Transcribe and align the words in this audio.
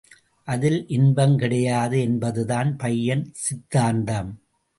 அதில் 0.47 0.87
இன்பம் 0.87 1.37
கிடையாது 1.37 2.01
என்பதுதான் 2.01 2.75
பையன் 2.75 3.23
சித்தாந்தம். 3.41 4.31